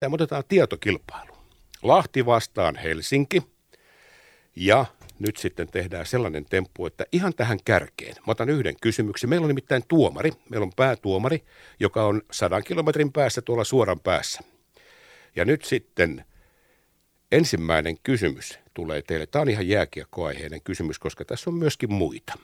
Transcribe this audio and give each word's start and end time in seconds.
Me 0.00 0.14
otetaan 0.14 0.44
tietokilpailu. 0.48 1.32
Lahti 1.82 2.26
vastaan 2.26 2.76
Helsinki. 2.76 3.42
Ja 4.56 4.86
nyt 5.18 5.36
sitten 5.36 5.68
tehdään 5.68 6.06
sellainen 6.06 6.44
temppu, 6.44 6.86
että 6.86 7.04
ihan 7.12 7.34
tähän 7.34 7.58
kärkeen. 7.64 8.16
Mä 8.26 8.30
otan 8.30 8.48
yhden 8.48 8.74
kysymyksen. 8.80 9.30
Meillä 9.30 9.44
on 9.44 9.48
nimittäin 9.48 9.82
tuomari. 9.88 10.30
Meillä 10.50 10.64
on 10.64 10.72
päätuomari, 10.76 11.44
joka 11.80 12.04
on 12.04 12.22
sadan 12.32 12.64
kilometrin 12.64 13.12
päässä 13.12 13.42
tuolla 13.42 13.64
suoran 13.64 14.00
päässä. 14.00 14.40
Ja 15.36 15.44
nyt 15.44 15.64
sitten 15.64 16.24
ensimmäinen 17.32 17.96
kysymys 18.02 18.58
tulee 18.74 19.02
teille. 19.02 19.26
Tämä 19.26 19.42
on 19.42 19.48
ihan 19.48 19.68
jääkiekkoaiheinen 19.68 20.62
kysymys, 20.62 20.98
koska 20.98 21.24
tässä 21.24 21.50
on 21.50 21.54
myöskin 21.54 21.92
muita. 21.92 22.38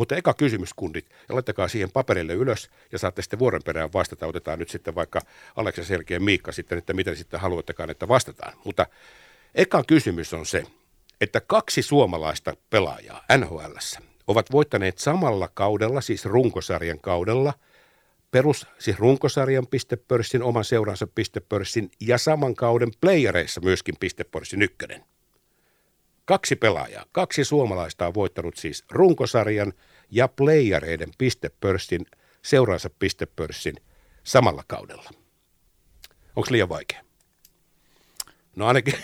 Mutta 0.00 0.16
eka 0.16 0.34
kysymys, 0.34 0.74
kundit, 0.74 1.10
ja 1.28 1.34
laittakaa 1.34 1.68
siihen 1.68 1.90
paperille 1.90 2.34
ylös 2.34 2.70
ja 2.92 2.98
saatte 2.98 3.22
sitten 3.22 3.38
vuoren 3.38 3.62
perään 3.64 3.92
vastata. 3.92 4.26
Otetaan 4.26 4.58
nyt 4.58 4.68
sitten 4.68 4.94
vaikka 4.94 5.20
Aleksa 5.56 5.84
Selkeä 5.84 6.20
Miikka 6.20 6.52
sitten, 6.52 6.78
että 6.78 6.92
miten 6.92 7.16
sitten 7.16 7.40
haluattekaan, 7.40 7.90
että 7.90 8.08
vastataan. 8.08 8.52
Mutta 8.64 8.86
eka 9.54 9.84
kysymys 9.84 10.34
on 10.34 10.46
se, 10.46 10.64
että 11.20 11.40
kaksi 11.40 11.82
suomalaista 11.82 12.56
pelaajaa 12.70 13.24
NHL 13.38 13.76
ovat 14.26 14.52
voittaneet 14.52 14.98
samalla 14.98 15.48
kaudella, 15.54 16.00
siis 16.00 16.24
runkosarjan 16.24 17.00
kaudella, 17.00 17.54
perus, 18.30 18.66
siis 18.78 18.98
runkosarjan 18.98 19.66
pistepörssin, 19.66 20.42
oman 20.42 20.64
seuransa 20.64 21.06
pistepörssin 21.06 21.90
ja 22.00 22.18
saman 22.18 22.54
kauden 22.54 22.90
playereissa 23.00 23.60
myöskin 23.60 23.94
pistepörssin 24.00 24.62
ykkönen. 24.62 25.04
Kaksi 26.24 26.56
pelaajaa, 26.56 27.04
kaksi 27.12 27.44
suomalaista 27.44 28.06
on 28.06 28.14
voittanut 28.14 28.56
siis 28.56 28.84
runkosarjan 28.90 29.72
ja 30.10 30.28
playereiden 30.28 31.08
pistepörssin, 31.18 32.06
seuransa 32.42 32.90
pistepörssin 32.98 33.74
samalla 34.24 34.64
kaudella. 34.66 35.10
Onko 36.36 36.48
liian 36.50 36.68
vaikea? 36.68 37.04
No 38.56 38.66
ainakin 38.66 38.94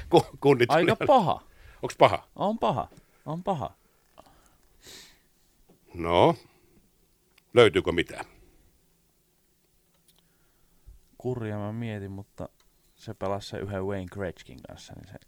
kunnit. 0.40 0.70
Aika 0.70 0.96
paha. 1.06 1.42
Onko 1.82 1.94
paha? 1.98 2.28
On 2.36 2.58
paha. 2.58 2.88
On 3.26 3.42
paha. 3.42 3.70
No, 5.94 6.36
löytyykö 7.54 7.92
mitään? 7.92 8.24
Kurja 11.18 11.56
mä 11.58 11.72
mietin, 11.72 12.10
mutta 12.10 12.48
se 12.96 13.14
pelasi 13.14 13.48
se 13.48 13.58
yhden 13.58 13.84
Wayne 13.84 14.06
Gretzkin 14.12 14.62
kanssa, 14.62 14.92
niin 14.92 15.06
se 15.06 15.18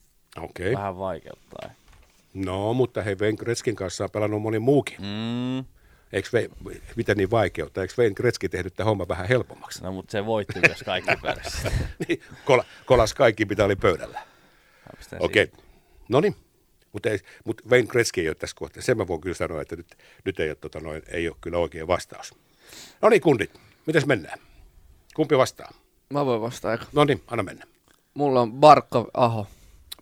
Okei. 0.42 0.74
vähän 0.74 0.98
vaikeuttaa. 0.98 1.70
No, 2.34 2.74
mutta 2.74 3.02
hei, 3.02 3.14
Wayne 3.14 3.36
Gretzkin 3.36 3.76
kanssa 3.76 4.04
on 4.04 4.10
pelannut 4.10 4.42
moni 4.42 4.58
muukin. 4.58 4.96
Mm. 4.98 5.64
Eikö 6.12 6.28
Ve, 6.32 6.48
mitä 6.96 7.14
niin 7.14 7.30
vaikeutta? 7.30 7.82
Eikö 7.82 7.94
Wayne 7.98 8.14
Gretzky 8.14 8.48
tehnyt 8.48 8.74
tämän 8.74 8.88
homman 8.88 9.08
vähän 9.08 9.28
helpommaksi? 9.28 9.82
No, 9.82 9.92
mutta 9.92 10.12
se 10.12 10.26
voitti 10.26 10.60
myös 10.66 10.82
kaikki 10.82 11.16
pörssit. 11.22 11.72
niin, 12.08 12.22
kola, 12.44 12.64
kolas 12.86 13.14
kaikki, 13.14 13.44
mitä 13.44 13.64
oli 13.64 13.76
pöydällä. 13.76 14.20
Okei. 15.20 15.44
Okay. 15.44 15.64
No 16.08 16.20
niin. 16.20 16.36
Mutta 16.92 17.08
mut 17.44 17.62
Wayne 17.70 17.86
Gretzky 17.86 18.20
ei 18.20 18.28
ole 18.28 18.34
tässä 18.34 18.56
kohtaa. 18.56 18.82
Sen 18.82 18.96
mä 18.96 19.08
voin 19.08 19.20
kyllä 19.20 19.34
sanoa, 19.34 19.62
että 19.62 19.76
nyt, 19.76 19.86
nyt 20.24 20.40
ei, 20.40 20.48
ole, 20.48 20.54
tota, 20.60 20.80
noin, 20.80 21.02
ei 21.08 21.28
ole 21.28 21.36
kyllä 21.40 21.58
oikea 21.58 21.86
vastaus. 21.86 22.34
No 23.02 23.08
niin, 23.08 23.22
kundit. 23.22 23.60
Mitäs 23.86 24.06
mennään? 24.06 24.38
Kumpi 25.14 25.38
vastaa? 25.38 25.72
Mä 26.10 26.26
voin 26.26 26.40
vastata. 26.40 26.86
No 26.92 27.04
niin, 27.04 27.22
anna 27.26 27.42
mennä. 27.42 27.64
Mulla 28.14 28.40
on 28.40 28.52
Barkov 28.52 29.06
Aho. 29.14 29.46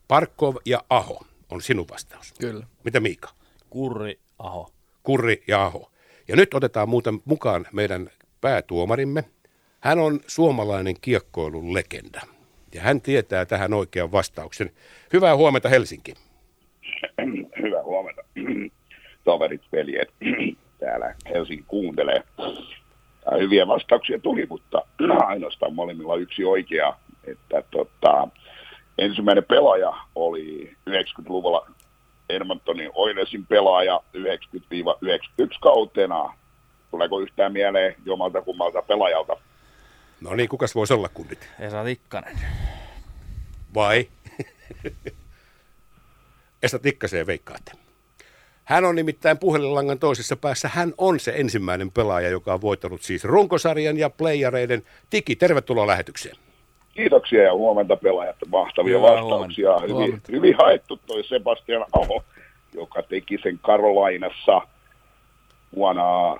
Parkov 0.09 0.57
ja 0.65 0.85
Aho 0.91 1.27
on 1.51 1.63
sinun 1.63 1.87
vastaus. 1.91 2.35
Kyllä. 2.41 2.67
Mitä 2.85 3.01
Miika? 3.01 3.29
Kurri 3.71 4.19
Aho. 4.39 4.71
Kurri 5.03 5.43
ja 5.49 5.65
Aho. 5.65 5.91
Ja 6.29 6.37
nyt 6.37 6.55
otetaan 6.55 6.89
muuten 6.89 7.21
mukaan 7.25 7.67
meidän 7.73 8.11
päätuomarimme. 8.41 9.25
Hän 9.81 9.99
on 9.99 10.21
suomalainen 10.27 10.95
kiekkoilun 11.01 11.75
legenda. 11.75 12.21
Ja 12.75 12.83
hän 12.83 13.01
tietää 13.01 13.45
tähän 13.45 13.73
oikean 13.73 14.13
vastauksen. 14.13 14.71
Hyvää 15.13 15.37
huomenta 15.37 15.69
Helsinki. 15.69 16.15
Hyvää 17.63 17.83
huomenta. 17.83 18.23
Toverit, 19.25 19.63
veljet. 19.73 20.09
Täällä 20.81 21.15
Helsinki 21.29 21.65
kuuntelee. 21.69 22.23
Hyviä 23.41 23.67
vastauksia 23.67 24.19
tuli, 24.19 24.47
mutta 24.51 24.83
ainoastaan 25.27 25.75
molemmilla 25.75 26.17
yksi 26.17 26.45
oikea. 26.45 26.97
Että 27.25 27.63
tota, 27.71 28.29
ensimmäinen 28.99 29.45
pelaaja 29.45 29.95
oli 30.15 30.77
90-luvulla 30.91 31.67
Edmontonin 32.29 32.91
Oilesin 32.95 33.47
pelaaja 33.47 34.01
90-91 34.17 34.21
kautena. 35.63 36.35
Tuleeko 36.91 37.21
yhtään 37.21 37.53
mieleen 37.53 37.97
jomalta 38.05 38.43
kummalta 38.43 38.83
pelaajalta? 38.83 39.37
No 40.21 40.35
niin, 40.35 40.49
kukas 40.49 40.75
voisi 40.75 40.95
olla 40.95 41.09
kunnit? 41.09 41.49
Esa 41.61 41.85
Tikkanen. 41.85 42.39
Vai? 43.75 44.09
Esa 46.63 46.79
Tikkaseen 46.79 47.27
veikkaatte. 47.27 47.73
Hän 48.65 48.85
on 48.85 48.95
nimittäin 48.95 49.39
puhelinlangan 49.39 49.99
toisessa 49.99 50.37
päässä. 50.37 50.71
Hän 50.75 50.95
on 50.99 51.21
se 51.21 51.33
ensimmäinen 51.37 51.91
pelaaja, 51.91 52.29
joka 52.29 52.55
on 52.55 52.61
voittanut 52.61 53.03
siis 53.03 53.25
runkosarjan 53.25 53.97
ja 53.97 54.11
playareiden. 54.11 54.83
Tiki, 55.11 55.37
tervetuloa 55.37 55.87
lähetykseen. 55.87 56.37
Kiitoksia 56.97 57.43
ja 57.43 57.55
huomenta 57.55 57.97
pelaajat. 57.97 58.37
Mahtavia 58.49 58.99
Hyvää 58.99 59.13
vastauksia. 59.13 59.69
huomenta. 59.69 59.87
Hyvin, 59.87 59.97
Huomenta. 60.05 60.33
hyvin 60.33 60.55
haettu 60.59 61.01
toi 61.07 61.25
Sebastian 61.25 61.85
Aho, 61.93 62.23
joka 62.75 63.03
teki 63.03 63.39
sen 63.43 63.59
Karolainassa 63.63 64.61
vuonna 65.77 66.37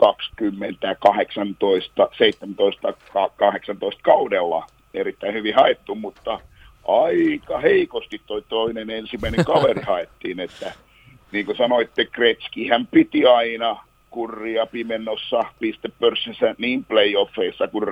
2018, 0.00 2.08
17, 2.18 2.92
18 3.36 4.00
kaudella. 4.02 4.66
Erittäin 4.94 5.34
hyvin 5.34 5.54
haettu, 5.54 5.94
mutta 5.94 6.40
aika 6.88 7.58
heikosti 7.58 8.20
toi 8.26 8.42
toinen 8.48 8.90
ensimmäinen 8.90 9.44
kaveri 9.44 9.82
haettiin, 9.86 10.40
että 10.40 10.72
niin 11.32 11.46
kuin 11.46 11.56
sanoitte, 11.56 12.04
Kretski 12.04 12.68
hän 12.68 12.86
piti 12.86 13.26
aina 13.26 13.84
kurria 14.10 14.66
pimennossa 14.66 15.44
pistepörssissä 15.60 16.54
niin 16.58 16.84
playoffeissa 16.84 17.68
kuin 17.68 17.88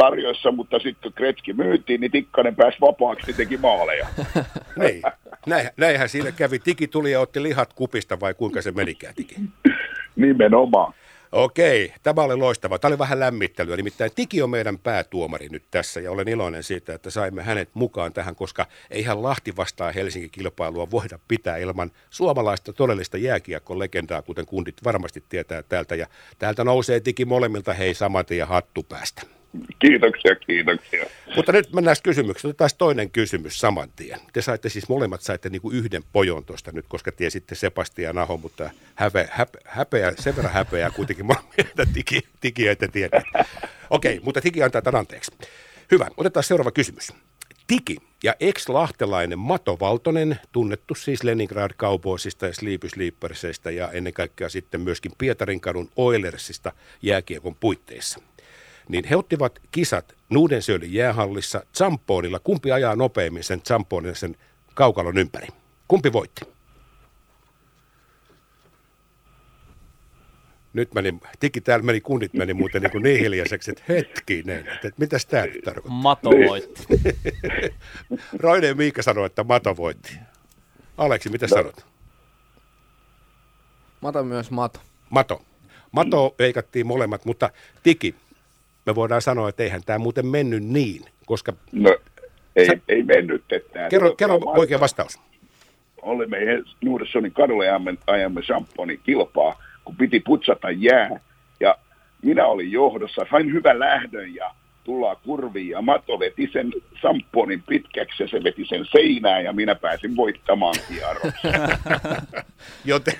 sarjoissa, 0.00 0.52
mutta 0.52 0.78
sitten 0.78 1.02
kun 1.02 1.12
Kretski 1.12 1.52
myytiin, 1.52 2.00
niin 2.00 2.10
Tikkanen 2.10 2.56
pääsi 2.56 2.78
vapaaksi 2.80 3.30
ja 3.30 3.36
teki 3.36 3.56
maaleja. 3.56 4.06
Niin. 4.76 5.02
Näin, 5.46 5.68
näinhän 5.76 6.08
siinä 6.08 6.32
kävi. 6.32 6.58
Tiki 6.58 6.88
tuli 6.88 7.12
ja 7.12 7.20
otti 7.20 7.42
lihat 7.42 7.72
kupista 7.72 8.20
vai 8.20 8.34
kuinka 8.34 8.62
se 8.62 8.72
menikään 8.72 9.14
Tiki? 9.14 9.34
Nimenomaan. 10.16 10.94
Okei, 11.32 11.92
tämä 12.02 12.22
oli 12.22 12.36
loistava. 12.36 12.78
Tämä 12.78 12.90
oli 12.90 12.98
vähän 12.98 13.20
lämmittelyä. 13.20 13.76
Nimittäin 13.76 14.10
Tiki 14.14 14.42
on 14.42 14.50
meidän 14.50 14.78
päätuomari 14.78 15.48
nyt 15.48 15.64
tässä 15.70 16.00
ja 16.00 16.10
olen 16.10 16.28
iloinen 16.28 16.62
siitä, 16.62 16.94
että 16.94 17.10
saimme 17.10 17.42
hänet 17.42 17.70
mukaan 17.74 18.12
tähän, 18.12 18.34
koska 18.34 18.66
eihän 18.90 19.22
Lahti 19.22 19.56
vastaa 19.56 19.92
Helsinki-kilpailua 19.92 20.90
voida 20.90 21.18
pitää 21.28 21.56
ilman 21.56 21.90
suomalaista 22.10 22.72
todellista 22.72 23.18
jääkiekko-legendaa, 23.18 24.22
kuten 24.22 24.46
kundit 24.46 24.84
varmasti 24.84 25.24
tietää 25.28 25.62
täältä. 25.62 25.94
Ja 25.94 26.06
täältä 26.38 26.64
nousee 26.64 27.00
Tiki 27.00 27.24
molemmilta 27.24 27.72
hei 27.72 27.94
saman 27.94 28.26
tien 28.26 28.48
hattu 28.48 28.82
päästä. 28.82 29.22
Kiitoksia, 29.78 30.36
kiitoksia. 30.36 31.06
Mutta 31.36 31.52
nyt 31.52 31.72
mennään 31.72 31.96
kysymykseen. 32.02 32.50
Otetaan 32.50 32.70
toinen 32.78 33.10
kysymys 33.10 33.58
saman 33.58 33.88
tien. 33.96 34.20
Te 34.32 34.42
saitte 34.42 34.68
siis 34.68 34.88
molemmat 34.88 35.20
saitte 35.20 35.48
niin 35.48 35.62
kuin 35.62 35.76
yhden 35.76 36.02
pojon 36.12 36.44
tuosta 36.44 36.72
nyt, 36.72 36.86
koska 36.88 37.12
tiesitte 37.12 37.54
Sebastian 37.54 38.18
Aho, 38.18 38.36
mutta 38.36 38.70
häpeä, 38.94 39.28
häpeä, 39.64 40.12
sen 40.18 40.36
verran 40.36 40.54
häpeää 40.54 40.90
kuitenkin 40.90 41.26
molemmilta 41.26 41.86
tiki, 41.94 42.20
tiki 42.40 42.68
ette 42.68 42.88
tiedä. 42.88 43.22
Okei, 43.90 44.20
mutta 44.22 44.40
Tiki 44.40 44.62
antaa 44.62 44.82
tämän 44.82 44.98
anteeksi. 44.98 45.32
Hyvä, 45.90 46.08
otetaan 46.16 46.44
seuraava 46.44 46.70
kysymys. 46.70 47.12
Tiki 47.66 47.96
ja 48.22 48.34
ex-lahtelainen 48.40 49.38
Mato 49.38 49.76
Valtonen, 49.80 50.38
tunnettu 50.52 50.94
siis 50.94 51.22
Leningrad 51.22 51.70
Cowboysista 51.74 52.46
ja 52.46 52.54
Sleepy 52.54 52.88
ja 53.74 53.90
ennen 53.92 54.12
kaikkea 54.12 54.48
sitten 54.48 54.80
myöskin 54.80 55.12
Pietarinkadun 55.18 55.90
Oilersista 55.96 56.72
jääkiekon 57.02 57.54
puitteissa 57.54 58.20
niin 58.88 59.04
he 59.04 59.16
ottivat 59.16 59.58
kisat 59.72 60.14
Nuudensöölin 60.30 60.92
jäähallissa 60.92 61.62
Zampoonilla. 61.76 62.38
Kumpi 62.38 62.72
ajaa 62.72 62.96
nopeimmin 62.96 63.44
sen 63.44 63.60
Zampoonin 63.68 64.16
sen 64.16 64.36
kaukalon 64.74 65.18
ympäri? 65.18 65.48
Kumpi 65.88 66.12
voitti? 66.12 66.40
Nyt 70.72 70.94
meni, 70.94 71.18
tiki 71.40 71.60
täällä 71.60 71.84
meni, 71.84 72.00
kunnit 72.00 72.34
meni 72.34 72.54
muuten 72.54 72.82
niin, 72.82 72.92
kuin 72.92 73.02
niin 73.02 73.20
hiljaiseksi, 73.20 73.70
että 73.70 73.82
hetkinen, 73.88 74.68
että, 74.68 74.90
mitäs 74.96 75.26
tämä 75.26 75.46
nyt 75.46 75.64
tarkoittaa? 75.64 75.92
Mato 75.92 76.30
voitti. 76.30 76.86
Roine 78.42 78.66
ja 78.66 78.74
Miikka 78.74 79.02
sanoi, 79.02 79.26
että 79.26 79.44
Mato 79.44 79.76
voitti. 79.76 80.16
Aleksi, 80.98 81.28
mitä 81.28 81.48
sanot? 81.48 81.86
Mä 84.02 84.08
otan 84.08 84.26
myös 84.26 84.50
Mato. 84.50 84.80
Mato. 85.10 85.42
Mato 85.92 86.34
veikattiin 86.38 86.86
molemmat, 86.86 87.24
mutta 87.24 87.50
Tiki, 87.82 88.14
me 88.86 88.94
voidaan 88.94 89.22
sanoa, 89.22 89.48
että 89.48 89.62
eihän 89.62 89.80
tämä 89.86 89.98
muuten 89.98 90.26
mennyt 90.26 90.64
niin, 90.64 91.02
koska 91.26 91.52
No, 91.72 91.96
ei, 92.56 92.66
Sä- 92.66 92.72
ei 92.88 93.02
mennyt. 93.02 93.44
Että 93.52 93.88
kerro, 93.88 94.14
kerro 94.14 94.40
oikea 94.44 94.80
vastaus. 94.80 95.20
Olimme 96.02 96.36
Nuudessonin 96.84 97.32
kadulla 97.32 97.64
ja 97.64 97.70
ajamme, 97.72 97.94
ajamme 98.06 98.40
Champonin 98.40 99.00
kilpaa, 99.04 99.62
kun 99.84 99.96
piti 99.96 100.20
putsata 100.20 100.70
jää. 100.70 101.20
Ja 101.60 101.76
minä 102.22 102.46
olin 102.46 102.72
johdossa, 102.72 103.26
sain 103.30 103.52
hyvän 103.52 103.78
lähdön 103.78 104.34
ja 104.34 104.54
tullaan 104.84 105.16
kurviin 105.24 105.68
ja 105.68 105.82
Mato 105.82 106.18
veti 106.18 106.50
sen 106.52 106.72
samponin 107.02 107.62
pitkäksi 107.62 108.22
ja 108.22 108.28
se 108.28 108.44
veti 108.44 108.64
sen 108.64 108.86
seinään 108.92 109.44
ja 109.44 109.52
minä 109.52 109.74
pääsin 109.74 110.16
voittamaan 110.16 110.74
kierroksen. 110.88 111.52
Joten 112.84 113.14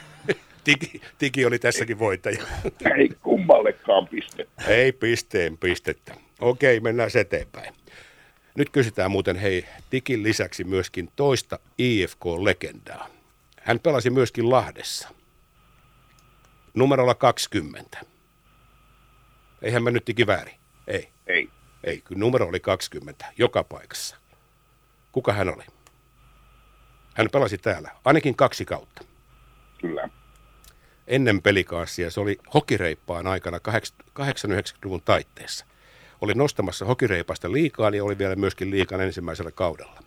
tiki, 0.65 1.01
tiki 1.19 1.47
oli 1.47 1.59
tässäkin 1.59 1.99
voittaja. 1.99 2.43
Ei 2.99 3.09
kummallekaan 3.23 4.09
pistettä. 4.09 4.63
Ei 4.69 4.93
pisteen 4.93 5.59
pistettä. 5.59 6.15
Okei, 6.41 6.81
mennään 6.81 7.11
eteenpäin. 7.21 7.75
Nyt 8.55 8.71
kysytään 8.71 9.11
muuten 9.11 9.37
hei 9.37 9.65
Tikin 9.91 10.23
lisäksi 10.23 10.65
myöskin 10.65 11.11
toista 11.17 11.59
IFK-legendaa. 11.79 13.09
Hän 13.61 13.81
pelasi 13.81 14.11
myöskin 14.11 14.51
Lahdessa. 14.51 15.09
Numerolla 16.75 17.15
20. 17.15 18.01
Eihän 19.63 19.83
mä 19.83 19.91
nyt 19.91 20.05
Tiki 20.05 20.27
väärin. 20.27 20.55
Ei, 20.87 21.09
Ei, 21.27 21.49
ei, 21.85 22.01
kyllä 22.01 22.19
numero 22.19 22.47
oli 22.47 22.61
20 22.61 23.27
joka 23.39 23.65
paikassa. 23.65 24.17
Kuka 25.13 25.33
hän 25.33 25.49
oli? 25.55 25.65
Hän 27.15 27.29
pelasi 27.33 27.59
täällä 27.59 27.91
ainakin 28.05 28.35
kaksi 28.37 28.65
kautta. 28.65 29.05
kyllä. 29.81 30.09
Ennen 31.07 31.43
pelikaassia. 31.43 32.11
Se 32.11 32.21
oli 32.21 32.39
hokireippaan 32.55 33.27
aikana 33.27 33.59
80-90-luvun 33.59 35.03
taitteessa. 35.05 35.67
Oli 36.21 36.35
nostamassa 36.35 36.85
hokireipasta 36.85 37.53
liikaa, 37.53 37.91
niin 37.91 38.03
oli 38.03 38.19
vielä 38.19 38.37
myöskin 38.37 38.71
liikan 38.71 39.01
ensimmäisellä 39.01 39.51
kaudella. 39.51 40.03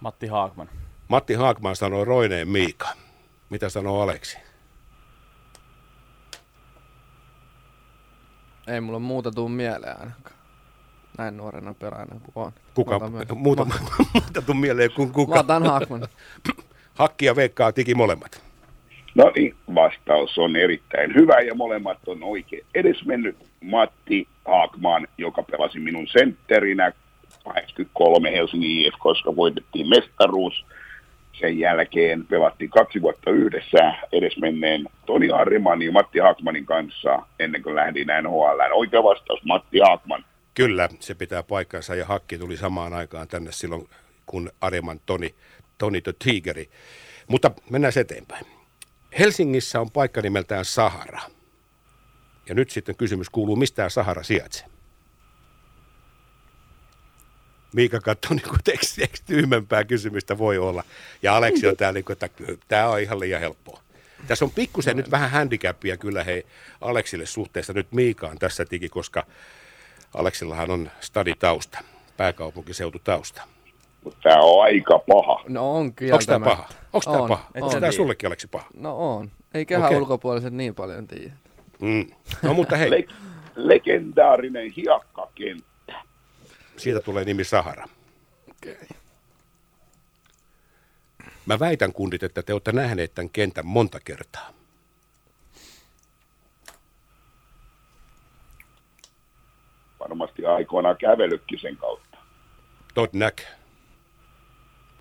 Matti 0.00 0.26
Haakman. 0.26 0.68
Matti 1.08 1.34
Haakman 1.34 1.76
sanoi 1.76 2.04
Roineen 2.04 2.48
Miika. 2.48 2.88
Mitä 3.50 3.68
sanoo 3.68 4.02
Aleksi? 4.02 4.38
Ei 8.66 8.80
mulla 8.80 8.98
muuta 8.98 9.30
tuu 9.30 9.48
mieleen 9.48 10.00
ainakaan. 10.00 10.36
Näin 11.18 11.36
nuorena 11.36 11.74
peräinen 11.74 12.20
kun 12.20 12.32
on. 12.44 12.52
Kuka? 12.74 12.98
Mä 12.98 13.08
Muuta, 13.34 13.64
Mä, 13.64 13.74
muuta 14.14 14.42
tuu 14.42 14.54
mieleen 14.54 14.90
kuin 14.92 15.08
mä 15.08 15.14
kuka. 15.14 15.40
otan 15.40 15.62
Haakman. 15.66 16.08
Hakki 16.94 17.24
ja 17.24 17.36
Veikkaa 17.36 17.72
tiki 17.72 17.94
molemmat. 17.94 18.42
No 19.14 19.32
niin, 19.36 19.54
vastaus 19.74 20.38
on 20.38 20.56
erittäin 20.56 21.14
hyvä 21.14 21.40
ja 21.40 21.54
molemmat 21.54 21.98
on 22.06 22.22
oikein 22.22 22.64
edesmennyt. 22.74 23.36
Matti 23.60 24.28
Haakman, 24.44 25.08
joka 25.18 25.42
pelasi 25.42 25.78
minun 25.78 26.06
sentterinä 26.06 26.92
83 27.44 28.32
Helsingin 28.32 28.86
IF, 28.86 28.94
koska 28.98 29.36
voitettiin 29.36 29.88
mestaruus. 29.88 30.64
Sen 31.40 31.58
jälkeen 31.58 32.26
pelattiin 32.26 32.70
kaksi 32.70 33.02
vuotta 33.02 33.30
yhdessä 33.30 33.94
edesmenneen 34.12 34.84
Toni 35.06 35.30
Arriman 35.30 35.82
ja 35.82 35.92
Matti 35.92 36.18
Haakmanin 36.18 36.66
kanssa 36.66 37.18
ennen 37.38 37.62
kuin 37.62 37.74
lähdin 37.74 38.06
NHL. 38.22 38.60
Oikea 38.72 39.02
vastaus 39.02 39.44
Matti 39.44 39.78
Haakman. 39.78 40.24
Kyllä, 40.54 40.88
se 41.00 41.14
pitää 41.14 41.42
paikkansa 41.42 41.94
ja 41.94 42.04
Hakki 42.04 42.38
tuli 42.38 42.56
samaan 42.56 42.92
aikaan 42.92 43.28
tänne 43.28 43.52
silloin, 43.52 43.88
kun 44.26 44.50
Ariman 44.60 45.00
Toni, 45.06 45.34
Toni 45.78 46.00
the 46.00 46.12
Tigeri. 46.24 46.68
Mutta 47.28 47.50
mennään 47.70 47.92
eteenpäin. 47.96 48.59
Helsingissä 49.18 49.80
on 49.80 49.90
paikka 49.90 50.20
nimeltään 50.20 50.64
Sahara. 50.64 51.20
Ja 52.48 52.54
nyt 52.54 52.70
sitten 52.70 52.96
kysymys 52.96 53.30
kuuluu, 53.30 53.56
mistä 53.56 53.76
tämä 53.76 53.88
Sahara 53.88 54.22
sijaitsee? 54.22 54.66
Miika 57.74 58.00
katsoo, 58.00 58.34
niin 58.34 58.48
kuin 58.48 58.60
teksti, 58.64 59.02
eikö 59.02 59.18
tyhmempää 59.26 59.84
kysymystä 59.84 60.38
voi 60.38 60.58
olla. 60.58 60.84
Ja 61.22 61.36
Aleksi 61.36 61.66
on 61.68 61.76
täällä, 61.76 61.96
niin 61.96 62.04
kuin, 62.04 62.12
että 62.12 62.28
tämä 62.68 62.88
on 62.88 63.00
ihan 63.00 63.20
liian 63.20 63.40
helppoa. 63.40 63.82
Tässä 64.26 64.44
on 64.44 64.50
pikkusen 64.50 64.96
nyt 64.96 65.10
vähän 65.10 65.30
handicapia 65.30 65.96
kyllä 65.96 66.24
hei 66.24 66.46
Aleksille 66.80 67.26
suhteessa 67.26 67.72
nyt 67.72 67.92
Miikaan 67.92 68.38
tässä 68.38 68.64
tiki, 68.64 68.88
koska 68.88 69.26
Aleksillahan 70.14 70.70
on 70.70 70.90
staditausta, 71.00 71.78
pääkaupunkiseututausta. 72.16 73.42
Mutta 74.04 74.20
tämä 74.22 74.40
on 74.40 74.62
aika 74.62 74.98
paha. 74.98 75.44
No 75.48 75.76
on 75.76 75.94
kyllä 75.94 76.14
Onko 76.14 76.24
tämä 76.26 76.44
paha? 76.44 76.68
Onko 76.92 77.12
tämä 77.12 77.28
paha? 77.28 77.46
Onko 77.54 77.68
tämä 77.68 77.80
tiedä. 77.80 77.92
sullekin 77.92 78.26
Aleksi 78.26 78.46
paha? 78.46 78.66
No 78.76 79.16
on. 79.16 79.30
Ei 79.54 79.66
kehä 79.66 79.86
okay. 79.86 79.98
ulkopuoliset 79.98 80.52
niin 80.52 80.74
paljon 80.74 81.06
tiedä. 81.06 81.32
Mm. 81.80 82.06
No 82.42 82.54
mutta 82.54 82.76
hei, 82.76 82.90
Le- 82.90 83.06
legendaarinen 83.56 84.70
hiekkakenttä. 84.70 85.94
siitä 86.76 87.00
tulee 87.00 87.24
nimi 87.24 87.44
Sahara. 87.44 87.84
Okei. 88.50 88.72
Okay. 88.72 88.86
Mä 91.46 91.58
väitän 91.58 91.92
kundit, 91.92 92.22
että 92.22 92.42
te 92.42 92.52
olette 92.52 92.72
nähneet 92.72 93.14
tämän 93.14 93.30
kentän 93.30 93.66
monta 93.66 94.00
kertaa. 94.00 94.50
Varmasti 100.00 100.44
aikoinaan 100.44 100.96
kävellytkin 100.96 101.60
sen 101.60 101.76
kautta. 101.76 102.18
Tot 102.94 103.12
näkee. 103.12 103.59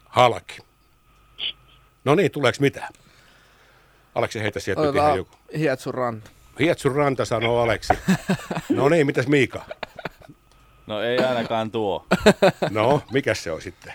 Halki. 0.09 0.57
No 2.05 2.15
niin, 2.15 2.31
tuleeko 2.31 2.57
mitään? 2.61 2.93
Aleksi 4.15 4.41
heitä 4.41 4.59
sieltä 4.59 4.81
nyt 4.81 4.95
ihan 4.95 5.17
joku. 5.17 5.35
Hietsun 5.57 5.93
ranta. 5.93 6.31
Hietsun 6.59 6.95
ranta 6.95 7.25
sanoo 7.25 7.61
Aleksi. 7.61 7.93
No 8.69 8.89
niin, 8.89 9.05
mitäs 9.05 9.27
Miika? 9.27 9.65
No 10.87 11.01
ei 11.01 11.17
ainakaan 11.17 11.71
tuo. 11.71 12.05
No, 12.69 13.01
mikä 13.11 13.33
se 13.33 13.51
on 13.51 13.61
sitten? 13.61 13.93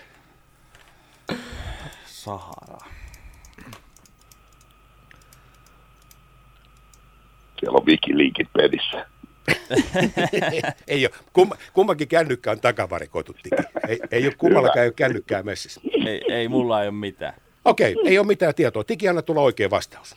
Sahara. 2.05 2.77
Siellä 7.59 7.77
on 7.77 7.85
Wikileakit 7.85 8.53
pelissä. 8.53 9.05
ei 10.87 11.05
ole. 11.05 11.15
Kum, 11.33 11.49
kummankin 11.73 12.07
kännykkä 12.07 12.51
on 12.51 12.59
takavarikoitu 12.59 13.33
tiki. 13.33 13.55
Ei, 13.87 13.99
ei 14.11 14.25
ole 14.25 14.33
kummallakaan 14.37 14.83
ei 14.83 14.87
ole 14.87 14.93
kännykkää 14.95 15.43
messissä. 15.43 15.81
Ei, 16.05 16.21
ei 16.29 16.47
mulla 16.47 16.81
ei 16.81 16.87
ole 16.87 16.95
mitään. 16.95 17.33
Okei, 17.65 17.95
ei 18.05 18.19
ole 18.19 18.27
mitään 18.27 18.55
tietoa. 18.55 18.83
Tiki 18.83 19.09
anna 19.09 19.21
tulla 19.21 19.41
oikea 19.41 19.69
vastaus. 19.69 20.15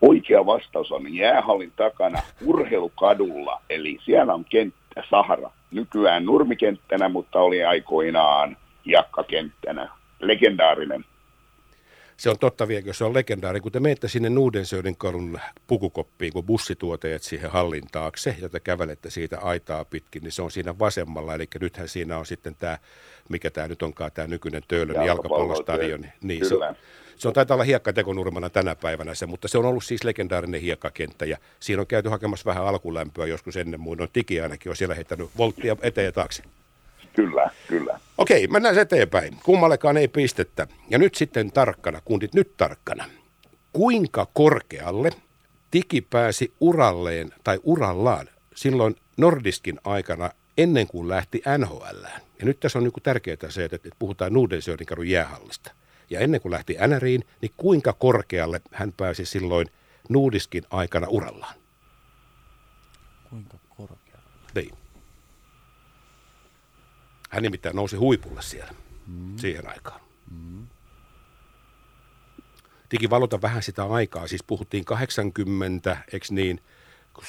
Oikea 0.00 0.46
vastaus 0.46 0.92
on 0.92 1.14
jäähallin 1.14 1.72
takana 1.76 2.22
urheilukadulla, 2.44 3.62
eli 3.70 3.98
siellä 4.04 4.34
on 4.34 4.44
kenttä 4.44 5.02
Sahara. 5.10 5.50
Nykyään 5.70 6.24
nurmikenttänä, 6.24 7.08
mutta 7.08 7.40
oli 7.40 7.64
aikoinaan 7.64 8.56
hiekkakenttänä. 8.86 9.88
Legendaarinen. 10.20 11.04
Se 12.18 12.30
on 12.30 12.38
totta 12.38 12.68
vielä, 12.68 12.86
jos 12.86 12.98
se 12.98 13.04
on 13.04 13.14
legendaari. 13.14 13.60
Kun 13.60 13.72
te 13.72 13.80
menette 13.80 14.08
sinne 14.08 14.30
Nuudensöödin 14.30 14.96
kadun 14.96 15.40
pukukoppiin, 15.66 16.32
kun 16.32 16.44
bussituoteet 16.44 17.22
siihen 17.22 17.50
hallin 17.50 17.84
taakse, 17.92 18.36
ja 18.40 18.48
te 18.48 18.60
kävelette 18.60 19.10
siitä 19.10 19.38
aitaa 19.38 19.84
pitkin, 19.84 20.22
niin 20.22 20.32
se 20.32 20.42
on 20.42 20.50
siinä 20.50 20.78
vasemmalla. 20.78 21.34
Eli 21.34 21.48
nythän 21.60 21.88
siinä 21.88 22.18
on 22.18 22.26
sitten 22.26 22.54
tämä, 22.54 22.78
mikä 23.28 23.50
tämä 23.50 23.68
nyt 23.68 23.82
onkaan, 23.82 24.12
tämä 24.12 24.28
nykyinen 24.28 24.62
Töölön 24.68 25.06
jalkapallostadion. 25.06 26.06
Niin, 26.22 26.44
se, 26.44 26.54
Kyllä. 26.54 26.74
se 27.16 27.28
on 27.28 27.34
taitaa 27.34 27.54
olla 27.54 27.64
hiekkatekonurmana 27.64 28.50
tänä 28.50 28.76
päivänä 28.76 29.14
se, 29.14 29.26
mutta 29.26 29.48
se 29.48 29.58
on 29.58 29.64
ollut 29.64 29.84
siis 29.84 30.04
legendaarinen 30.04 30.60
hiekkakenttä. 30.60 31.24
Ja 31.24 31.38
siinä 31.60 31.80
on 31.80 31.86
käyty 31.86 32.08
hakemassa 32.08 32.44
vähän 32.44 32.66
alkulämpöä 32.66 33.26
joskus 33.26 33.56
ennen 33.56 33.80
muinoin. 33.80 34.10
Tiki 34.12 34.40
ainakin 34.40 34.70
on 34.70 34.76
siellä 34.76 34.94
heittänyt 34.94 35.30
volttia 35.38 35.76
eteen 35.82 36.04
ja 36.04 36.12
taakse. 36.12 36.42
Kyllä, 37.18 37.50
kyllä. 37.68 38.00
Okei, 38.18 38.46
mennään 38.46 38.78
eteenpäin. 38.78 39.36
Kummallekaan 39.44 39.96
ei 39.96 40.08
pistettä. 40.08 40.66
Ja 40.90 40.98
nyt 40.98 41.14
sitten 41.14 41.52
tarkkana, 41.52 42.00
kundit 42.04 42.34
nyt 42.34 42.56
tarkkana. 42.56 43.04
Kuinka 43.72 44.26
korkealle 44.32 45.10
Tiki 45.70 46.00
pääsi 46.00 46.52
uralleen 46.60 47.30
tai 47.44 47.58
urallaan 47.62 48.28
silloin 48.54 48.96
Nordiskin 49.16 49.80
aikana 49.84 50.30
ennen 50.58 50.86
kuin 50.86 51.08
lähti 51.08 51.42
NHL. 51.58 52.04
Ja 52.38 52.44
nyt 52.44 52.60
tässä 52.60 52.78
on 52.78 52.84
niin 52.84 52.92
tärkeää 53.02 53.36
se, 53.48 53.64
että 53.64 53.76
että 53.76 53.90
puhutaan 53.98 54.32
Nudensöörin 54.32 54.86
kadun 54.86 55.08
jäähallista. 55.08 55.72
Ja 56.10 56.20
ennen 56.20 56.40
kuin 56.40 56.52
lähti 56.52 56.76
NRiin, 56.86 57.24
niin 57.40 57.52
kuinka 57.56 57.92
korkealle 57.92 58.60
hän 58.72 58.92
pääsi 58.96 59.24
silloin 59.24 59.66
Nudiskin 60.08 60.64
aikana 60.70 61.06
urallaan? 61.10 61.54
Kuinka 63.30 63.58
korkea? 63.76 64.18
Niin. 64.54 64.77
Hän 67.28 67.42
nimittäin 67.42 67.76
nousi 67.76 67.96
huipulle 67.96 68.42
siellä 68.42 68.72
mm. 69.06 69.36
siihen 69.36 69.68
aikaan. 69.68 70.00
Mm. 70.30 70.66
Valota 73.10 73.42
vähän 73.42 73.62
sitä 73.62 73.84
aikaa, 73.84 74.26
siis 74.26 74.42
puhuttiin 74.42 74.84
80, 74.84 75.96
eikö 76.12 76.26
niin, 76.30 76.60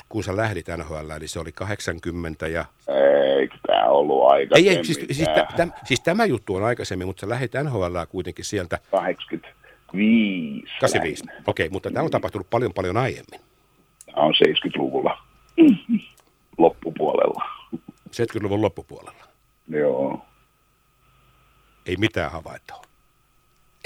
kun, 0.10 0.24
sä 0.24 0.36
lähdit 0.36 0.65
NHL, 0.77 1.12
niin 1.20 1.29
se 1.29 1.39
oli 1.39 1.51
80 1.51 2.48
ja... 2.48 2.65
Eikö 3.39 3.58
tämä 3.68 3.86
ollut 3.86 4.32
aika 4.32 4.56
Ei, 4.58 4.70
ei, 4.70 4.86
siis, 4.86 5.00
siis, 5.12 5.29
tä, 5.36 5.48
täm, 5.58 5.72
siis 5.86 6.00
tämä 6.00 6.25
juttu 6.25 6.56
on 6.56 6.63
aikaisemmin, 6.63 7.08
mutta 7.08 7.22
sä 7.22 7.29
lähdit 7.29 7.51
NHL 7.63 7.98
kuitenkin 8.10 8.46
sieltä 8.46 8.79
85. 8.91 10.79
85. 10.79 11.25
lähinnä. 11.27 11.44
Okei, 11.48 11.65
okay, 11.65 11.74
mutta 11.74 11.91
tämä 11.91 12.03
on 12.03 12.12
tapahtunut 12.12 12.50
paljon 12.50 12.74
paljon 12.74 12.98
aiemmin. 12.98 13.39
Tämä 14.06 14.24
on 14.24 14.34
70-luvulla 14.48 15.24
loppupuolella. 16.58 17.46
70-luvun 18.08 18.62
loppupuolella. 18.62 19.28
Joo. 19.69 20.25
Ei 21.85 21.95
mitään 21.97 22.31
havaintoa. 22.31 22.81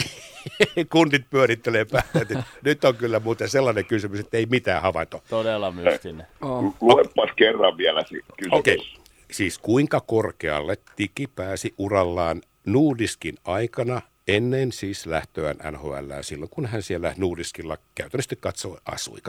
Kundit 0.91 1.29
pyörittelee 1.29 1.85
päätä. 1.85 2.43
Nyt 2.61 2.83
on 2.83 2.95
kyllä 2.95 3.19
muuten 3.19 3.49
sellainen 3.49 3.85
kysymys, 3.85 4.19
että 4.19 4.37
ei 4.37 4.45
mitään 4.45 4.81
havaintoa. 4.81 5.21
Todella 5.29 5.71
mystinen. 5.71 6.27
Oh. 6.41 6.75
Luepas 6.81 7.29
kerran 7.35 7.77
vielä 7.77 8.01
se 8.01 8.09
kysymys. 8.09 8.59
Okei. 8.59 8.93
Siis 9.31 9.59
kuinka 9.59 10.01
korkealle 10.01 10.77
Tiki 10.95 11.27
pääsi 11.27 11.73
urallaan 11.77 12.41
Nuudiskin 12.65 13.35
aikana 13.45 14.01
ennen 14.27 14.71
siis 14.71 15.05
lähtöään 15.05 15.57
NHL 15.71 16.11
silloin, 16.21 16.49
kun 16.49 16.65
hän 16.65 16.83
siellä 16.83 17.13
Nuudiskilla 17.17 17.77
käytännössä 17.95 18.35
katsoi 18.35 18.77
asui 18.85 19.19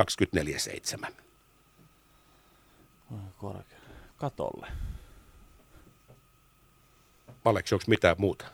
24-7. 1.07 1.11
Korkea. 3.39 3.79
Katolle. 4.17 4.67
Aleksi, 7.45 7.75
onko 7.75 7.85
mitään 7.89 8.17
muuta? 8.19 8.45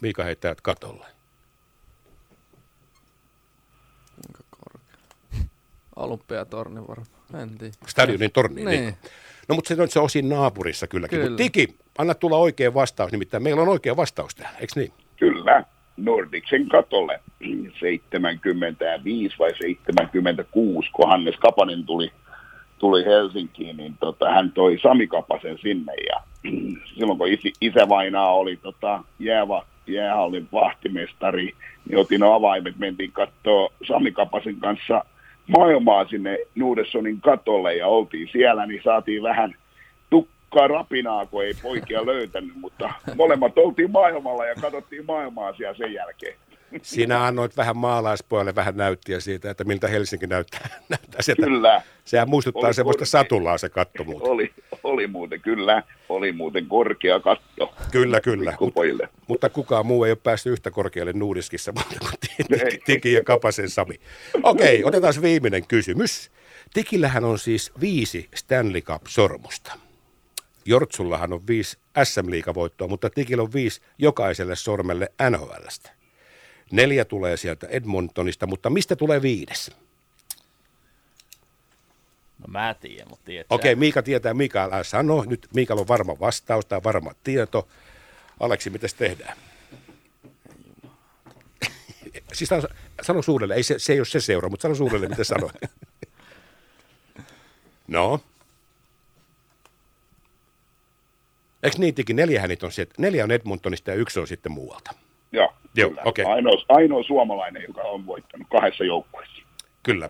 Miika 0.00 0.24
heittää 0.24 0.54
katolle. 0.62 1.06
Kuinka 4.14 4.44
korkea? 4.50 5.48
Olympiatorni 5.96 6.80
varmaan. 6.88 7.42
En 7.42 7.58
tiedä. 7.58 7.74
Stadionin 7.86 8.32
torni. 8.32 8.64
Niin. 8.64 8.80
Niin. 8.80 8.94
No 9.48 9.54
mutta 9.54 9.74
se 9.74 9.82
on 9.82 9.88
se 9.88 10.00
osin 10.00 10.28
naapurissa 10.28 10.86
kylläkin. 10.86 11.18
Kyllä. 11.18 11.30
Mutta 11.30 11.42
Tiki, 11.42 11.76
anna 11.98 12.14
tulla 12.14 12.36
oikea 12.36 12.74
vastaus, 12.74 13.12
nimittäin 13.12 13.42
meillä 13.42 13.62
on 13.62 13.68
oikea 13.68 13.96
vastaus 13.96 14.34
tähän, 14.34 14.54
eikö 14.60 14.72
niin? 14.76 14.92
Kyllä, 15.16 15.64
Nordiksen 15.96 16.68
katolle 16.68 17.20
75 17.80 19.36
vai 19.38 19.50
76, 19.58 20.90
kun 20.92 21.08
Hannes 21.08 21.36
Kapanen 21.36 21.84
tuli, 21.84 22.12
tuli 22.78 23.04
Helsinkiin, 23.04 23.76
niin 23.76 23.96
tota, 24.00 24.30
hän 24.30 24.52
toi 24.52 24.78
Sami 24.82 25.06
Kapasen 25.06 25.58
sinne 25.62 25.94
ja 25.94 26.29
silloin 26.94 27.18
kun 27.18 27.28
isi, 27.28 27.52
isä 27.60 27.88
vainaa 27.88 28.34
oli 28.34 28.56
tota, 28.56 29.04
jäävä, 29.18 29.62
jäähallin 29.86 30.48
vahtimestari, 30.52 31.54
niin 31.88 31.98
otin 31.98 32.22
avaimet, 32.22 32.78
mentiin 32.78 33.12
katsoa 33.12 33.68
Sami 33.88 34.12
Kapasen 34.12 34.56
kanssa 34.56 35.04
maailmaa 35.46 36.04
sinne 36.04 36.38
Nuudessonin 36.54 37.20
katolle 37.20 37.74
ja 37.74 37.86
oltiin 37.86 38.28
siellä, 38.32 38.66
niin 38.66 38.80
saatiin 38.84 39.22
vähän 39.22 39.54
tukkaa 40.10 40.68
rapinaa, 40.68 41.26
kun 41.26 41.44
ei 41.44 41.54
poikia 41.62 42.06
löytänyt, 42.06 42.54
mutta 42.54 42.90
molemmat 43.16 43.58
oltiin 43.58 43.90
maailmalla 43.90 44.46
ja 44.46 44.54
katsottiin 44.54 45.06
maailmaa 45.06 45.52
siellä 45.52 45.74
sen 45.74 45.92
jälkeen. 45.92 46.36
Sinä 46.82 47.26
annoit 47.26 47.56
vähän 47.56 47.76
maalaispojalle 47.76 48.54
vähän 48.54 48.76
näyttiä 48.76 49.20
siitä, 49.20 49.50
että 49.50 49.64
miltä 49.64 49.88
Helsinki 49.88 50.26
näyttää. 50.26 50.68
näyttää 50.88 51.22
sieltä. 51.22 51.42
Kyllä, 51.42 51.82
Sehän 52.04 52.28
muistuttaa 52.30 52.66
Oli 52.66 52.74
semmoista 52.74 52.98
korkea. 52.98 53.06
satulaa 53.10 53.58
se 53.58 53.68
katto 53.68 54.04
muuten. 54.04 54.28
oli, 54.30 54.52
oli 54.84 55.06
muuten, 55.06 55.40
kyllä, 55.40 55.82
oli 56.08 56.32
muuten 56.32 56.66
korkea 56.66 57.20
katto 57.20 57.74
Kyllä, 57.92 58.20
kyllä. 58.20 58.50
Mut, 58.50 58.58
pikkupojille. 58.58 59.08
mutta 59.28 59.48
kukaan 59.48 59.86
muu 59.86 60.04
ei 60.04 60.10
ole 60.12 60.18
päässyt 60.22 60.52
yhtä 60.52 60.70
korkealle 60.70 61.12
Nuudiskissa 61.12 61.72
Ei. 61.78 62.58
Tiki- 62.60 62.78
Tiki 62.86 63.12
ja 63.12 63.24
Kapasen 63.24 63.70
Sami. 63.70 64.00
Okei, 64.42 64.84
otetaan 64.84 65.14
viimeinen 65.22 65.66
kysymys. 65.66 66.30
Tikillähän 66.74 67.24
on 67.24 67.38
siis 67.38 67.72
viisi 67.80 68.28
Stanley 68.34 68.80
Cup-sormusta. 68.80 69.72
Jortsullahan 70.64 71.32
on 71.32 71.46
viisi 71.46 71.78
SM-liigavoittoa, 72.04 72.88
mutta 72.88 73.10
Tikillä 73.10 73.42
on 73.42 73.52
viisi 73.52 73.80
jokaiselle 73.98 74.56
sormelle 74.56 75.12
NHLstä. 75.30 75.90
Neljä 76.70 77.04
tulee 77.04 77.36
sieltä 77.36 77.66
Edmontonista, 77.66 78.46
mutta 78.46 78.70
mistä 78.70 78.96
tulee 78.96 79.22
viides? 79.22 79.70
No 82.38 82.46
mä 82.48 82.74
tiedän, 82.74 83.08
mutta 83.08 83.24
tiedät 83.24 83.46
Okei, 83.50 83.74
Miika 83.74 84.02
tietää, 84.02 84.34
Miika 84.34 84.62
älä 84.62 84.84
sano. 84.84 85.24
Nyt 85.26 85.48
Miikalla 85.54 85.80
on 85.80 85.88
varma 85.88 86.20
vastaus 86.20 86.66
tai 86.66 86.80
varma 86.84 87.12
tieto. 87.24 87.68
Aleksi, 88.40 88.70
miten 88.70 88.90
tehdään? 88.98 89.36
siis 92.32 92.48
sano, 92.48 92.62
sano 93.02 93.22
suurelle, 93.22 93.54
ei 93.54 93.62
se, 93.62 93.78
se 93.78 93.92
ei 93.92 94.00
ole 94.00 94.06
se 94.06 94.20
seura, 94.20 94.48
mutta 94.48 94.62
sano 94.62 94.74
suurelle, 94.74 95.08
mitä 95.08 95.24
sanoit. 95.24 95.56
no. 97.88 98.20
Eikö 101.62 101.78
niitäkin? 101.78 102.16
Neljähän 102.16 102.48
niitä 102.48 102.66
on 102.66 102.72
sieltä. 102.72 102.94
Neljä 102.98 103.24
on 103.24 103.30
Edmontonista 103.30 103.90
ja 103.90 103.96
yksi 103.96 104.20
on 104.20 104.26
sitten 104.26 104.52
muualta. 104.52 104.94
Joo, 105.74 105.90
okei. 106.04 106.24
ainoa, 106.24 106.54
ainoa 106.68 107.02
suomalainen, 107.02 107.62
joka 107.68 107.82
on 107.82 108.06
voittanut 108.06 108.46
kahdessa 108.50 108.84
joukkueessa. 108.84 109.42
Kyllä. 109.82 110.08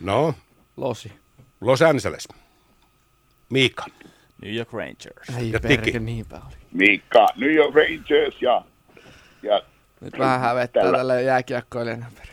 No, 0.00 0.34
Losi. 0.76 1.12
Los 1.60 1.82
Angeles. 1.82 2.28
Miika. 3.50 3.84
New 4.42 4.54
York 4.54 4.72
Rangers. 4.72 5.28
Ei 5.38 5.52
Ja 5.52 5.60
perke, 5.60 5.84
Tiki. 5.84 5.98
niinpä 5.98 6.36
oli. 6.46 6.54
Miikka, 6.72 7.26
New 7.36 7.50
York 7.54 7.74
Rangers 7.74 8.42
ja, 8.42 8.64
ja 9.42 9.62
Nyt 10.00 10.18
vähän 10.18 10.40
hävettää 10.40 10.82
Tällä- 10.82 10.98
tälle 10.98 11.22
jääkiekkoilijana. 11.22 12.06
perke. 12.14 12.32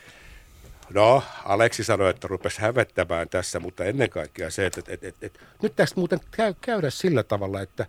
No, 0.94 1.24
Aleksi 1.46 1.84
sanoi, 1.84 2.10
että 2.10 2.28
rupesi 2.28 2.62
hävettämään 2.62 3.30
tässä, 3.30 3.60
mutta 3.60 3.84
ennen 3.86 4.10
kaikkea 4.10 4.50
se, 4.50 4.66
että, 4.66 4.80
että, 4.80 4.94
että, 4.94 5.08
että, 5.08 5.26
että 5.26 5.40
nyt 5.62 5.76
tästä 5.76 6.00
muuten 6.00 6.20
käy, 6.32 6.54
käydä 6.62 6.90
sillä 6.90 7.24
tavalla, 7.24 7.62
että 7.62 7.86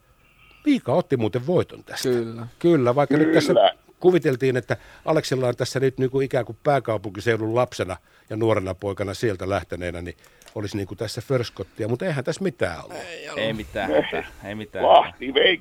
Miika 0.67 0.93
otti 0.93 1.17
muuten 1.17 1.47
voiton 1.47 1.85
tästä. 1.85 2.09
Kyllä. 2.09 2.47
Kyllä, 2.59 2.95
vaikka 2.95 3.17
nyt 3.17 3.33
tässä 3.33 3.53
Kyllä. 3.53 3.75
kuviteltiin, 4.01 4.57
että 4.57 4.77
Aleksilla 5.05 5.49
on 5.49 5.57
tässä 5.57 5.81
nyt 5.81 5.99
niin 5.99 6.11
kuin 6.11 6.25
ikään 6.25 6.45
kuin 6.45 6.59
pääkaupunkiseudun 6.63 7.55
lapsena 7.55 7.97
ja 8.31 8.37
nuorena 8.37 8.75
poikana 8.75 9.15
sieltä 9.15 9.49
lähteneenä, 9.49 10.03
niin 10.03 10.17
olisi 10.55 10.77
niin 10.77 10.87
kuin 10.87 10.99
tässä 10.99 11.21
förskottia, 11.21 11.89
mutta 11.89 12.05
eihän 12.05 12.25
tässä 12.25 12.43
mitään 12.43 12.85
ollut. 12.85 12.99
Ei 13.37 13.53
mitään 13.53 13.91
hätää, 13.91 14.25
ei 14.45 14.55
mitään. 14.55 14.89
Lahti 14.89 15.35
vei 15.35 15.61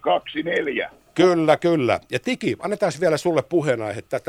2-4. 0.86 0.92
Kyllä, 1.16 1.58
kyllä. 1.58 2.00
Ja 2.12 2.20
Tiki, 2.20 2.56
annetaan 2.60 2.92
vielä 3.02 3.18
sulle 3.18 3.44
puheenaihe, 3.50 4.02
tai, 4.02 4.20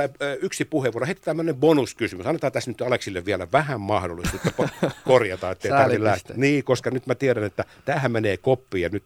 yksi 0.43 0.65
puheenvuoro. 0.65 1.07
Heitetään 1.07 1.37
tämmöinen 1.37 1.57
bonuskysymys. 1.57 2.27
Annetaan 2.27 2.53
tässä 2.53 2.71
nyt 2.71 2.83
Aleksille 2.83 3.25
vielä 3.25 3.47
vähän 3.53 3.81
mahdollisuutta 3.81 4.51
korjata, 5.05 5.51
ettei 5.51 5.71
tarvitse 5.71 6.05
lähteä. 6.05 6.37
Niin, 6.37 6.65
koska 6.65 6.91
nyt 6.91 7.07
mä 7.07 7.15
tiedän, 7.15 7.45
että 7.45 7.65
tämähän 7.85 8.13
menee 8.13 8.37
koppiin, 8.37 8.83
ja 8.83 8.89
nyt 8.89 9.05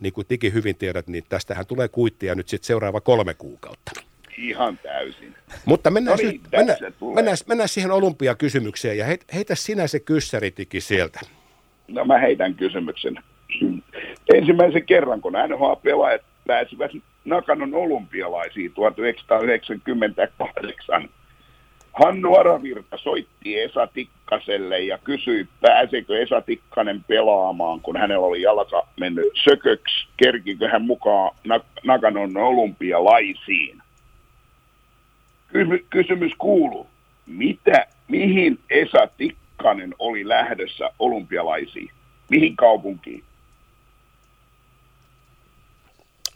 niin 0.00 0.12
kuin 0.12 0.26
Tiki 0.26 0.52
hyvin 0.52 0.76
tiedät, 0.76 1.06
niin 1.06 1.24
tästähän 1.28 1.66
tulee 1.66 1.88
kuittia 1.88 2.34
nyt 2.34 2.48
sitten 2.48 2.66
seuraava 2.66 3.00
kolme 3.00 3.34
kuukautta. 3.34 3.90
Ihan 4.38 4.78
täysin. 4.78 5.34
Mutta 5.64 5.90
mennään, 5.90 6.18
No 6.18 6.22
niin, 6.22 6.42
nyt, 6.42 6.52
mennään, 6.52 6.78
mennään, 7.14 7.36
mennään 7.48 7.68
siihen 7.68 7.90
olympiakysymykseen, 7.90 8.98
ja 8.98 9.04
heit, 9.04 9.24
heitä 9.34 9.54
sinä 9.54 9.86
se 9.86 10.00
kyssäritiki 10.00 10.80
sieltä. 10.80 11.20
No 11.88 12.04
mä 12.04 12.18
heitän 12.18 12.54
kysymyksen. 12.54 13.18
Ensimmäisen 14.34 14.86
kerran, 14.86 15.20
kun 15.20 15.32
NHL-pelaajat 15.32 16.22
pääsivät 16.46 16.90
Nakanon 17.26 17.74
olympialaisiin 17.74 18.72
1998, 18.72 21.08
Hannu 21.92 22.34
Aravirta 22.36 22.98
soitti 22.98 23.60
Esa 23.60 23.86
Tikkaselle 23.86 24.80
ja 24.80 24.98
kysyi, 24.98 25.48
pääseekö 25.60 26.22
Esa 26.22 26.40
Tikkanen 26.40 27.04
pelaamaan, 27.04 27.80
kun 27.80 27.96
hänellä 27.96 28.26
oli 28.26 28.42
jalka 28.42 28.86
mennyt 29.00 29.26
sököksi, 29.44 30.08
kerkikö 30.16 30.68
hän 30.68 30.82
mukaan 30.82 31.36
Nak- 31.48 31.80
Nakanon 31.84 32.36
olympialaisiin. 32.36 33.82
Kysy- 35.48 35.86
kysymys 35.90 36.32
kuuluu, 36.38 36.86
mitä, 37.26 37.86
mihin 38.08 38.58
Esa 38.70 39.08
Tikkanen 39.16 39.94
oli 39.98 40.28
lähdössä 40.28 40.90
olympialaisiin? 40.98 41.90
Mihin 42.30 42.56
kaupunkiin? 42.56 43.24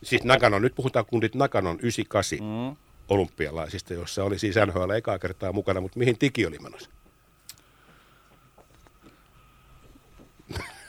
Siis 0.02 0.24
Nakanon, 0.24 0.62
nyt 0.62 0.74
puhutaan 0.74 1.06
kundit 1.06 1.34
Nakanon 1.34 1.78
98 1.82 2.38
Mm. 2.38 2.76
olympialaisista, 3.08 3.94
jossa 3.94 4.24
oli 4.24 4.38
siis 4.38 4.56
NHL 4.66 4.90
ekaa 4.90 5.18
kertaa 5.18 5.52
mukana, 5.52 5.80
mutta 5.80 5.98
mihin 5.98 6.18
Tiki 6.18 6.46
oli 6.46 6.58
menossa? 6.58 6.90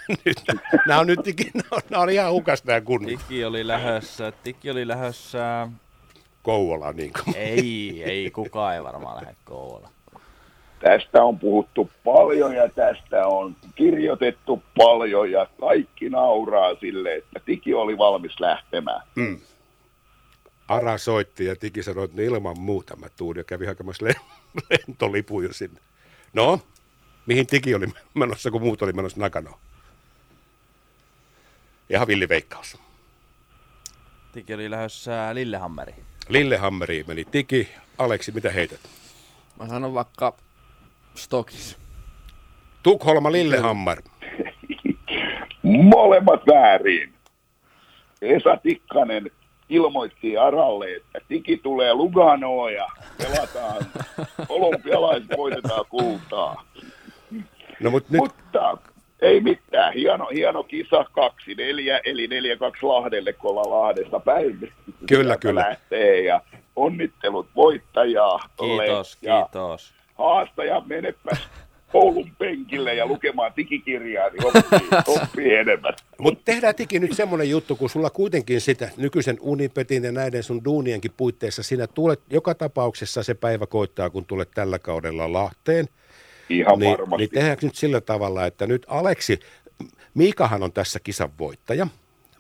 nyt, 0.26 0.38
nämä 0.88 1.00
on 1.00 1.08
nyt 1.08 1.20
Tiki, 1.24 1.52
nämä 1.90 2.02
on, 2.04 2.10
ihan 2.10 2.32
hukas 2.32 2.64
nämä 2.64 2.82
kunnat. 2.82 3.08
Tiki 3.10 3.46
oli 3.46 3.68
lähössä, 3.68 4.32
Tiki 4.44 4.72
oli 4.72 4.88
lähössä, 4.88 5.68
Kouvola 6.44 6.92
niin 6.94 7.12
kuin. 7.14 7.36
ei, 7.38 8.04
ei 8.04 8.32
kukaan 8.32 8.76
ei 8.76 8.84
varmaan 8.84 9.16
lähde 9.16 9.36
kouluun. 9.46 9.90
Tästä 10.82 11.24
on 11.24 11.40
puhuttu 11.40 11.90
paljon 12.04 12.56
ja 12.56 12.70
tästä 12.70 13.28
on 13.28 13.56
kirjoitettu 13.76 14.64
paljon 14.78 15.32
ja 15.32 15.48
kaikki 15.60 16.10
nauraa 16.10 16.76
sille, 16.76 17.16
että 17.16 17.40
Tiki 17.46 17.74
oli 17.74 17.98
valmis 17.98 18.40
lähtemään. 18.40 19.02
Ara 20.68 20.98
soitti 20.98 21.46
ja 21.46 21.56
Tiki 21.56 21.84
sanoi, 21.84 22.06
että 22.06 22.22
ilman 22.22 22.60
muuta 22.60 22.96
mä 22.96 23.08
tuun 23.18 23.38
ja 23.38 23.44
kävi 23.44 23.66
hakemassa 23.66 24.06
le- 24.06 24.16
lentolipun 24.70 25.44
jo 25.44 25.54
sinne. 25.54 25.80
No, 26.34 26.60
mihin 27.26 27.48
Tiki 27.48 27.76
oli 27.76 27.88
menossa, 28.14 28.52
kun 28.52 28.62
muut 28.62 28.82
oli 28.82 28.94
menossa 28.94 29.20
Nakanoon? 29.20 29.60
Ihan 31.90 32.08
villiveikkaus. 32.08 32.78
Tiki 34.32 34.54
oli 34.54 34.72
lähössä 34.72 35.30
Lillehammeri. 35.34 35.96
Lillehammeriin 36.30 37.06
meni 37.08 37.26
Tiki. 37.26 37.70
Aleksi, 37.98 38.32
mitä 38.32 38.52
heität? 38.52 38.80
Mä 39.60 39.68
sanon 39.68 39.94
vaikka 39.94 40.34
Stokis. 41.16 41.78
Tukholma 42.84 43.32
Lillehammar. 43.32 43.98
Molemmat 45.64 46.42
väärin. 46.48 47.14
Esa 48.22 48.58
Tikkanen 48.64 49.32
ilmoitti 49.70 50.38
Aralle, 50.38 50.96
että 50.96 51.20
Tiki 51.28 51.58
tulee 51.58 51.94
Luganoon 51.94 52.74
ja 52.74 52.88
pelataan 53.18 53.86
olympialaiset, 54.50 55.38
voitetaan 55.38 55.86
kultaa. 55.90 56.66
No 57.80 57.92
mutta 57.92 58.10
nyt, 58.12 58.22
Mutta 58.22 58.78
Ei 59.22 59.42
mitään, 59.42 59.94
hieno, 59.94 60.28
hieno 60.34 60.64
kisa 60.64 61.02
2-4, 61.02 61.06
eli 62.06 62.28
4-2 62.28 62.30
Lahdelle, 62.82 63.34
kun 63.34 63.52
ollaan 63.52 63.82
Lahdesta 63.82 64.20
päin. 64.20 64.60
Kyllä, 64.60 64.74
Sieltä 65.08 65.38
kyllä. 65.38 65.62
Lähtee 65.62 66.22
ja 66.22 66.42
onnittelut 66.76 67.48
voittajaa. 67.56 68.40
Kiitos, 68.60 69.18
ja 69.22 69.42
kiitos. 69.44 69.94
Haastaja 70.22 70.82
menepä 70.86 71.38
koulun 71.92 72.32
penkille 72.38 72.96
ja 72.96 73.06
lukemaan 73.06 73.54
digikirjaa, 73.58 74.30
niin 74.30 74.46
oppii, 74.46 74.88
oppii 75.22 75.56
enemmän. 75.56 75.94
Mutta 76.18 76.42
tehdään 76.46 76.76
Tiki 76.76 77.00
nyt 77.00 77.14
semmoinen 77.14 77.50
juttu, 77.50 77.76
kun 77.76 77.90
sulla 77.90 78.10
kuitenkin 78.10 78.62
sitä 78.62 78.90
nykyisen 78.98 79.38
Unipetin 79.42 80.04
ja 80.04 80.12
näiden 80.12 80.44
sun 80.44 80.66
duunienkin 80.66 81.12
puitteissa, 81.18 81.64
sinä 81.64 81.88
tulet, 81.88 82.20
joka 82.30 82.56
tapauksessa 82.56 83.24
se 83.24 83.34
päivä 83.34 83.66
koittaa, 83.66 84.10
kun 84.10 84.26
tulet 84.26 84.52
tällä 84.54 84.80
kaudella 84.80 85.34
Lahteen. 85.34 85.86
Ihan 86.50 86.80
niin, 86.80 86.92
varmasti. 86.92 87.18
niin 87.18 87.30
tehdäänkö 87.30 87.66
nyt 87.66 87.76
sillä 87.76 88.02
tavalla, 88.02 88.46
että 88.46 88.68
nyt 88.68 88.86
Aleksi, 88.88 89.40
Miikahan 90.14 90.64
on 90.64 90.72
tässä 90.72 91.00
kisan 91.00 91.30
voittaja, 91.40 91.88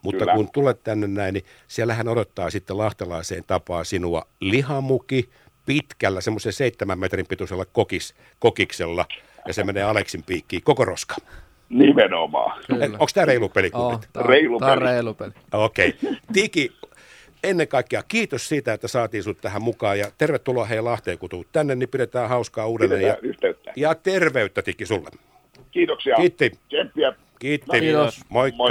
mutta 0.01 0.19
Kyllä. 0.19 0.33
kun 0.35 0.51
tulet 0.51 0.83
tänne 0.83 1.07
näin, 1.07 1.33
niin 1.33 1.45
siellähän 1.67 2.07
odottaa 2.07 2.49
sitten 2.49 2.77
lahtelaiseen 2.77 3.43
tapaa 3.47 3.83
sinua 3.83 4.27
lihamuki 4.39 5.29
pitkällä, 5.65 6.21
semmoisen 6.21 6.53
seitsemän 6.53 6.99
metrin 6.99 7.27
pituisella 7.27 7.65
kokis, 7.65 8.15
kokiksella, 8.39 9.05
ja 9.47 9.53
se 9.53 9.63
menee 9.63 9.83
Aleksin 9.83 10.23
piikkiin 10.23 10.63
koko 10.63 10.85
roska. 10.85 11.15
Nimenomaan. 11.69 12.61
Kyllä. 12.67 12.85
Onko 12.85 13.07
tämä 13.13 13.25
reilu 13.25 13.49
peli? 13.49 13.69
Oh, 13.73 13.99
tää, 14.13 14.23
Reilu 14.23 14.59
tää 14.59 14.75
peli. 14.75 14.85
reilu 14.85 15.13
peli. 15.13 15.31
Okei. 15.53 15.93
Okay. 16.03 16.15
Tiki, 16.33 16.71
ennen 17.43 17.67
kaikkea 17.67 18.03
kiitos 18.07 18.49
siitä, 18.49 18.73
että 18.73 18.87
saatiin 18.87 19.23
sut 19.23 19.41
tähän 19.41 19.61
mukaan 19.61 19.99
ja 19.99 20.11
tervetuloa 20.17 20.65
hei 20.65 20.81
Lahteen, 20.81 21.17
kun 21.17 21.29
tuut 21.29 21.47
tänne, 21.51 21.75
niin 21.75 21.89
pidetään 21.89 22.29
hauskaa 22.29 22.67
uudelleen. 22.67 23.01
Ja, 23.01 23.17
yhteyttä. 23.21 23.73
ja 23.75 23.95
terveyttä 23.95 24.61
Tiki 24.61 24.85
sulle. 24.85 25.09
Kiitoksia. 25.71 26.15
Kiitti. 26.15 26.51
Tsemppiä. 26.67 27.13
Kiitti. 27.39 27.79
Kiitos. 27.79 28.19
Moikka. 28.29 28.57
Moi. 28.57 28.69